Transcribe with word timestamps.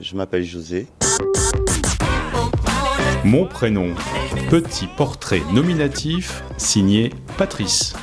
Je 0.00 0.14
m'appelle 0.14 0.44
José. 0.44 0.86
Mon 3.24 3.46
prénom, 3.46 3.94
petit 4.48 4.86
portrait 4.96 5.42
nominatif 5.52 6.42
signé 6.56 7.12
Patrice. 7.36 7.94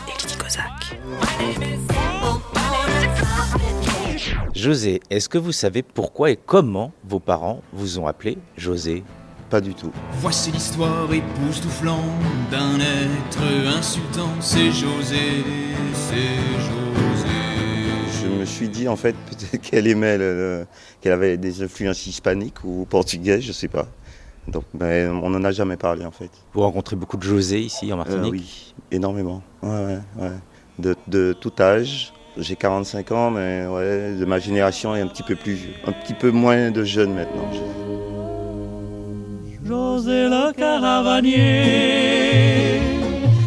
José, 4.53 4.99
est-ce 5.09 5.29
que 5.29 5.37
vous 5.37 5.51
savez 5.51 5.83
pourquoi 5.83 6.31
et 6.31 6.35
comment 6.37 6.91
vos 7.07 7.19
parents 7.19 7.61
vous 7.71 7.99
ont 7.99 8.07
appelé 8.07 8.37
José? 8.57 9.03
Pas 9.49 9.61
du 9.61 9.73
tout. 9.73 9.91
Voici 10.19 10.51
l'histoire 10.51 11.07
époustouflante 11.13 12.01
d'un 12.51 12.79
être 12.79 13.77
insultant. 13.77 14.29
C'est 14.41 14.71
José, 14.71 15.43
c'est 15.93 16.59
José. 16.59 17.44
Je 18.45 18.51
me 18.51 18.55
suis 18.57 18.69
dit 18.69 18.87
en 18.87 18.95
fait 18.95 19.13
peut-être 19.13 19.59
qu'elle 19.71 19.87
aimait, 19.87 20.19
le- 20.19 20.35
le- 20.35 20.65
qu'elle 21.01 21.13
avait 21.13 21.35
des 21.35 21.63
influences 21.63 22.05
hispaniques 22.05 22.63
ou 22.63 22.85
portugaises, 22.87 23.41
je 23.41 23.51
sais 23.51 23.67
pas. 23.67 23.87
Donc, 24.47 24.65
mais 24.79 25.07
on 25.07 25.31
n'en 25.31 25.43
a 25.43 25.51
jamais 25.51 25.77
parlé 25.77 26.05
en 26.05 26.11
fait. 26.11 26.29
Vous 26.53 26.61
rencontrez 26.61 26.95
beaucoup 26.95 27.17
de 27.17 27.23
José 27.23 27.59
ici 27.61 27.91
en 27.91 27.95
Euh, 27.95 27.97
Martinique 27.97 28.31
oui, 28.31 28.73
énormément. 28.91 29.41
Ouais, 29.63 29.69
ouais, 29.69 29.97
ouais. 30.21 30.29
De, 30.77 30.95
de 31.07 31.33
tout 31.33 31.53
âge. 31.59 32.13
J'ai 32.37 32.55
45 32.55 33.11
ans, 33.13 33.31
mais 33.31 33.65
ouais, 33.65 34.13
de 34.13 34.25
ma 34.25 34.37
génération 34.37 34.95
est 34.95 35.01
un 35.01 35.07
petit 35.07 35.23
peu 35.23 35.35
plus, 35.35 35.69
un 35.87 35.91
petit 35.93 36.13
peu 36.13 36.29
moins 36.29 36.69
de 36.69 36.83
jeunes 36.83 37.15
maintenant. 37.15 37.49
José 39.65 40.25
le 40.29 40.53
caravanier 40.53 41.41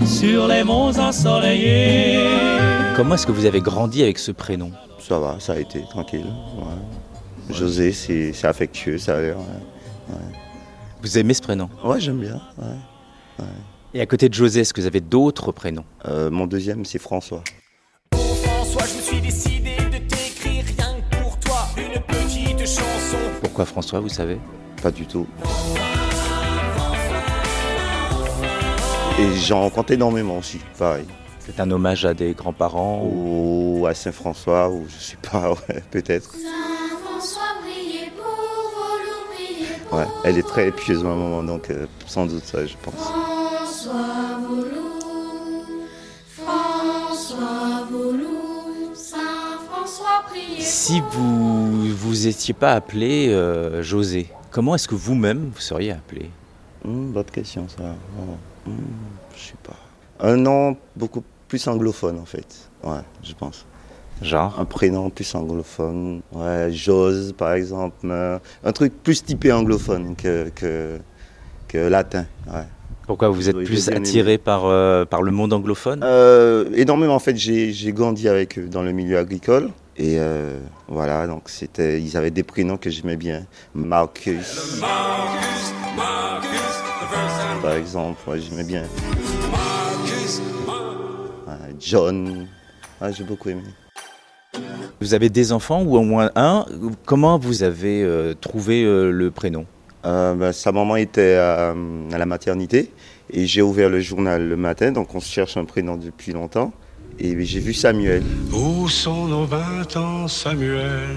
sur 0.05 0.49
les 0.49 0.65
monts 0.65 0.99
ensoleillés. 0.99 2.38
Comment 2.99 3.15
est-ce 3.15 3.27
que 3.29 3.33
vous 3.33 3.45
avez 3.47 3.61
grandi 3.61 4.03
avec 4.03 4.19
ce 4.19 4.33
prénom 4.33 4.73
Ça 4.99 5.21
va, 5.21 5.39
ça 5.39 5.53
a 5.53 5.59
été 5.59 5.83
tranquille. 5.89 6.27
ouais. 6.57 7.55
José, 7.55 7.93
c'est 7.93 8.33
c'est 8.33 8.47
affectueux, 8.49 8.99
ça 8.99 9.17
a 9.17 9.21
l'air. 9.21 9.39
Ouais, 9.39 10.17
Vous 11.01 11.17
aimez 11.17 11.33
ce 11.33 11.41
prénom 11.43 11.71
Ouais, 11.85 12.01
j'aime 12.01 12.19
bien. 12.19 12.41
ouais. 12.59 13.45
Et 13.95 14.01
à 14.01 14.07
côté 14.07 14.29
de 14.29 14.35
José, 14.35 14.61
est-ce 14.61 14.75
que 14.75 14.81
vous 14.81 14.87
avez 14.89 15.01
d'autres 15.01 15.53
prénoms 15.53 15.85
Euh, 16.07 16.29
mon 16.29 16.47
deuxième, 16.49 16.85
c'est 16.85 16.99
François. 16.99 17.43
François, 18.13 18.85
je 18.85 18.97
me 18.97 19.01
suis 19.01 19.21
décidé 19.21 19.77
de 19.77 19.99
t'écrire 20.09 20.65
rien 20.77 20.97
que 21.11 21.17
pour 21.23 21.39
toi 21.39 21.69
une 21.79 22.01
petite 22.03 22.59
chanson. 22.67 23.17
Pourquoi 23.41 23.65
François, 23.65 24.01
vous 24.01 24.09
savez 24.09 24.39
Pas 24.83 24.91
du 24.91 25.07
tout. 25.07 25.27
Et 29.21 29.37
j'en 29.37 29.61
rencontre 29.61 29.93
énormément 29.93 30.39
aussi, 30.39 30.59
pareil. 30.77 31.05
C'est 31.49 31.61
un 31.61 31.71
hommage 31.71 32.05
à 32.05 32.15
des 32.15 32.35
grands-parents 32.35 33.03
ou- 33.05 33.79
Ou 33.81 33.87
à 33.87 33.95
Saint-François, 33.95 34.69
ou 34.71 34.87
je 34.89 34.99
sais 35.03 35.17
pas, 35.31 35.51
ouais, 35.69 35.83
peut-être. 35.91 36.33
Saint-François, 36.33 37.43
priez 37.63 38.11
pour 38.17 38.27
vos 38.27 38.99
loups, 39.05 39.33
priez 39.35 39.67
pour 39.89 39.99
Ouais, 39.99 40.07
elle 40.25 40.39
est 40.39 40.47
très 40.47 40.71
pieuse, 40.73 41.03
ma 41.03 41.11
maman, 41.11 41.43
donc 41.43 41.71
euh, 41.71 41.87
sans 42.07 42.27
doute 42.27 42.45
ça, 42.45 42.65
je 42.67 42.75
pense. 42.83 42.95
François 42.95 44.39
vos 44.47 44.57
loups, 44.57 45.87
François 46.29 47.87
vos 47.91 48.13
loups, 48.13 48.91
Saint-François, 48.95 50.25
priez 50.29 50.61
Si 50.61 51.01
vous 51.13 51.95
vous 51.97 52.27
étiez 52.27 52.55
pas 52.55 52.73
appelé 52.73 53.29
euh, 53.31 53.83
José, 53.83 54.29
comment 54.51 54.75
est-ce 54.75 54.89
que 54.89 54.95
vous-même 54.97 55.51
vous 55.55 55.61
seriez 55.61 55.93
appelé? 55.93 56.31
Hmm, 56.85 57.13
bonne 57.13 57.25
question, 57.25 57.67
ça. 57.69 57.95
Oh, 58.21 58.69
hmm, 58.69 58.73
je 59.37 59.41
sais 59.41 59.55
pas. 59.63 59.77
Un 60.21 60.37
nom 60.37 60.77
beaucoup 60.97 61.23
plus 61.49 61.67
anglophone, 61.67 62.19
en 62.19 62.27
fait. 62.27 62.47
Ouais, 62.85 63.01
je 63.23 63.33
pense. 63.33 63.67
Genre? 64.23 64.59
Un 64.59 64.65
prénom 64.65 65.11
plus 65.11 65.35
anglophone. 65.35 66.21
Ouais, 66.33 66.71
Jose, 66.71 67.33
par 67.33 67.53
exemple. 67.53 68.07
Un 68.65 68.73
truc 68.73 68.93
plus 69.03 69.25
typé 69.25 69.51
anglophone 69.53 70.15
que, 70.17 70.51
que, 70.55 70.99
que 71.67 71.79
latin. 71.79 72.27
Ouais. 72.47 72.65
Pourquoi 73.07 73.31
vous 73.31 73.49
êtes 73.49 73.57
plus 73.65 73.89
attiré 73.89 74.37
par, 74.37 74.67
euh, 74.67 75.07
par 75.07 75.23
le 75.23 75.31
monde 75.31 75.55
anglophone? 75.55 76.03
Euh, 76.05 76.69
énormément, 76.75 77.15
en 77.15 77.19
fait, 77.19 77.37
j'ai 77.37 77.73
j'ai 77.73 77.93
grandi 77.93 78.29
avec 78.29 78.59
eux 78.59 78.69
dans 78.69 78.83
le 78.83 78.93
milieu 78.93 79.17
agricole. 79.17 79.71
Et 79.97 80.19
euh, 80.19 80.59
voilà, 80.89 81.27
donc 81.27 81.45
c'était, 81.47 82.03
ils 82.03 82.17
avaient 82.17 82.31
des 82.31 82.43
prénoms 82.43 82.77
que 82.77 82.91
j'aimais 82.91 83.17
bien. 83.17 83.47
Marcus. 83.75 84.81
Par 87.63 87.73
exemple, 87.73 88.19
ouais, 88.29 88.41
j'aimais 88.41 88.65
bien. 88.65 88.85
John. 91.81 92.47
Ouais, 93.01 93.13
j'ai 93.17 93.25
beaucoup 93.25 93.49
aimé. 93.51 93.63
Vous 95.01 95.15
avez 95.15 95.29
des 95.29 95.53
enfants 95.53 95.83
ou 95.83 95.97
au 95.97 96.03
moins 96.03 96.31
un? 96.35 96.67
Comment 97.05 97.39
vous 97.39 97.63
avez 97.63 98.03
euh, 98.03 98.35
trouvé 98.35 98.83
euh, 98.85 99.11
le 99.11 99.31
prénom? 99.31 99.67
Euh, 100.05 100.35
ben, 100.35 100.53
sa 100.53 100.73
maman 100.73 100.97
était 100.97 101.35
à, 101.35 101.71
à 102.13 102.19
la 102.19 102.27
maternité 102.27 102.91
et 103.31 103.47
j'ai 103.47 103.63
ouvert 103.63 103.89
le 103.91 104.01
journal 104.01 104.49
le 104.49 104.57
matin, 104.57 104.91
donc 104.93 105.15
on 105.15 105.21
se 105.21 105.31
cherche 105.31 105.57
un 105.57 105.65
prénom 105.65 105.97
depuis 105.97 106.33
longtemps. 106.33 106.73
Et 107.21 107.45
j'ai 107.45 107.59
vu 107.61 107.75
Samuel. 107.75 108.23
Où 108.53 108.89
sont 108.89 109.27
nos 109.27 109.45
20 109.45 109.97
ans, 109.97 110.29
Samuel? 110.29 111.09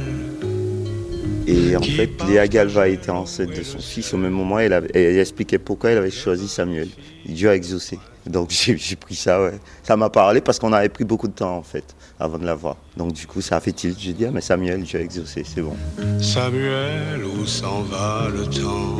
Et 1.47 1.75
en 1.75 1.81
fait, 1.81 2.09
Léa 2.27 2.47
Galva 2.47 2.87
était 2.87 3.09
enceinte 3.11 3.49
de 3.55 3.61
son 3.63 3.79
fils 3.79 4.13
au 4.13 4.17
même 4.17 4.31
moment. 4.33 4.57
Elle, 4.59 4.73
avait- 4.73 4.89
elle 4.93 5.19
expliquait 5.19 5.59
pourquoi 5.59 5.91
elle 5.91 5.97
avait 5.99 6.09
choisi 6.11 6.47
Samuel. 6.47 6.87
Dieu 7.25 7.49
a 7.49 7.55
exaucé. 7.55 7.99
Donc 8.25 8.49
j'ai 8.51 8.77
j'ai 8.77 8.95
pris 8.95 9.15
ça, 9.15 9.41
ouais. 9.41 9.59
Ça 9.83 9.97
m'a 9.97 10.09
parlé 10.09 10.41
parce 10.41 10.59
qu'on 10.59 10.73
avait 10.73 10.89
pris 10.89 11.03
beaucoup 11.03 11.27
de 11.27 11.33
temps 11.33 11.57
en 11.57 11.63
fait 11.63 11.95
avant 12.19 12.37
de 12.37 12.45
l'avoir. 12.45 12.77
Donc 12.97 13.13
du 13.13 13.25
coup, 13.27 13.41
ça 13.41 13.57
a 13.57 13.59
fait 13.59 13.71
tilt. 13.71 13.97
J'ai 13.99 14.13
dit, 14.13 14.25
ah, 14.25 14.31
mais 14.31 14.41
Samuel, 14.41 14.83
a 14.93 14.97
exaucé, 14.99 15.43
c'est 15.43 15.61
bon. 15.61 15.75
Samuel, 16.19 17.23
où 17.23 17.45
s'en 17.45 17.81
va 17.81 18.27
le 18.31 18.45
temps? 18.45 18.97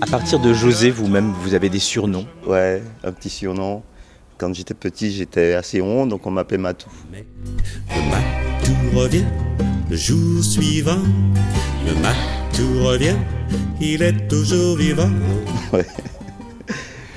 À 0.00 0.06
partir 0.06 0.38
de 0.40 0.52
José, 0.52 0.90
vous-même, 0.90 1.32
vous 1.40 1.54
avez 1.54 1.68
des 1.68 1.78
surnoms? 1.78 2.26
Ouais, 2.46 2.82
un 3.04 3.12
petit 3.12 3.30
surnom. 3.30 3.82
Quand 4.36 4.52
j'étais 4.52 4.74
petit, 4.74 5.12
j'étais 5.12 5.54
assez 5.54 5.80
rond, 5.80 6.06
donc 6.06 6.26
on 6.26 6.30
m'appelait 6.30 6.58
Matou. 6.58 6.90
Le 7.12 8.00
matou 8.10 8.98
revient 8.98 9.24
le 9.88 9.96
jour 9.96 10.42
suivant. 10.42 10.98
Le 11.86 11.94
matou 12.02 12.84
revient, 12.84 13.16
il 13.80 14.02
est 14.02 14.28
toujours 14.28 14.76
vivant. 14.76 15.10
Ouais. 15.72 15.86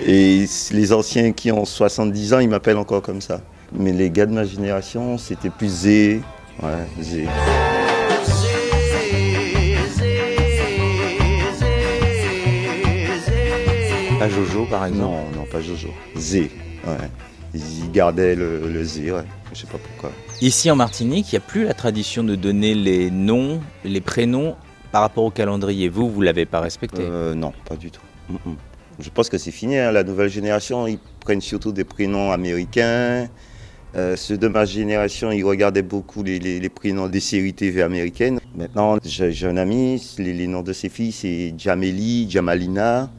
Et 0.06 0.46
les 0.72 0.94
anciens 0.94 1.32
qui 1.32 1.52
ont 1.52 1.66
70 1.66 2.34
ans, 2.34 2.40
ils 2.40 2.50
m'appellent 2.50 2.78
encore 2.78 3.02
comme 3.02 3.22
ça. 3.22 3.42
Mais 3.74 3.92
les 3.92 4.10
gars 4.10 4.26
de 4.26 4.34
ma 4.34 4.46
génération, 4.46 5.18
c'était 5.18 5.50
plus 5.50 5.70
Zé. 5.70 6.22
Ouais, 6.62 6.70
Zé. 7.02 7.26
Pas 14.20 14.30
Jojo, 14.30 14.66
par 14.66 14.86
exemple 14.86 15.04
Non, 15.04 15.42
non, 15.42 15.46
pas 15.52 15.62
Jojo. 15.62 15.90
Zé. 16.16 16.50
Ouais. 16.86 17.10
Ils 17.54 17.92
gardaient 17.92 18.36
le, 18.36 18.68
le 18.70 18.84
Zé, 18.84 19.12
ouais. 19.12 19.24
Je 19.54 19.60
sais 19.60 19.68
pas 19.68 19.78
pourquoi. 19.78 20.12
Ici 20.42 20.70
en 20.72 20.76
Martinique, 20.76 21.32
il 21.32 21.36
n'y 21.36 21.44
a 21.44 21.48
plus 21.48 21.66
la 21.66 21.74
tradition 21.74 22.24
de 22.24 22.36
donner 22.36 22.74
les 22.76 23.10
noms, 23.12 23.62
les 23.84 24.02
prénoms 24.02 24.56
par 24.92 25.02
rapport 25.02 25.24
au 25.24 25.32
calendrier. 25.32 25.90
Vous, 25.90 26.10
vous 26.10 26.22
l'avez 26.22 26.46
pas 26.46 26.60
respecté? 26.60 27.02
Euh, 27.02 27.34
non, 27.34 27.54
pas 27.68 27.76
du 27.76 27.92
tout. 27.92 28.02
Mm, 28.30 28.36
mm. 28.46 28.56
Je 29.00 29.10
pense 29.10 29.30
que 29.30 29.38
c'est 29.38 29.52
fini. 29.52 29.78
hein. 29.78 29.92
La 29.92 30.04
nouvelle 30.04 30.30
génération, 30.30 30.88
ils 30.88 31.00
prennent 31.20 31.42
surtout 31.42 31.72
des 31.72 31.84
prénoms 31.84 32.32
américains. 32.32 33.28
Euh, 33.96 34.16
ceux 34.16 34.38
de 34.38 34.48
ma 34.48 34.66
génération, 34.66 35.32
ils 35.32 35.44
regardaient 35.44 35.82
beaucoup 35.82 36.24
les, 36.24 36.70
prénoms 36.70 37.08
des 37.08 37.20
séries 37.20 37.54
TV 37.54 37.82
américaines. 37.82 38.40
Maintenant, 38.56 38.98
j'ai 39.04 39.48
un 39.48 39.58
ami, 39.58 40.02
les, 40.18 40.48
noms 40.48 40.62
de 40.62 40.74
ses 40.74 40.90
filles, 40.90 41.12
c'est 41.12 41.54
Jameli, 41.58 42.30
Jamalina. 42.30 43.10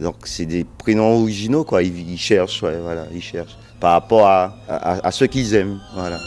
Donc, 0.00 0.16
c'est 0.24 0.46
des 0.46 0.64
prénoms 0.64 1.20
originaux, 1.20 1.64
quoi. 1.64 1.82
Ils, 1.82 2.18
cherchent, 2.18 2.62
ouais, 2.62 2.78
voilà, 2.82 3.06
ils 3.14 3.22
cherchent. 3.22 3.56
Par 3.80 3.92
rapport 3.92 4.26
à, 4.26 4.56
à, 4.68 5.10
qu'ils 5.12 5.54
aiment, 5.54 5.78
voilà. 5.94 6.18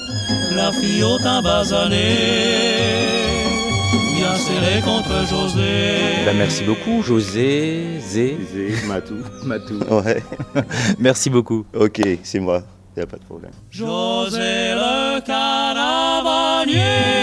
La 0.56 0.72
fille 0.72 1.04
au 1.04 1.18
bah, 6.26 6.34
merci 6.36 6.64
beaucoup, 6.64 7.02
José, 7.02 8.00
Zé. 8.00 8.38
Zé, 8.54 8.76
Matou. 8.88 9.16
Matou. 9.46 9.80
Merci 11.00 11.30
beaucoup. 11.30 11.66
Ok, 11.74 12.02
c'est 12.24 12.40
moi. 12.40 12.62
Il 12.96 13.00
n'y 13.00 13.04
a 13.04 13.08
pas 13.08 13.18
de 13.18 13.24
problème. 13.24 13.52
José 13.72 14.74
le 14.76 15.22
caravanier. 15.22 17.21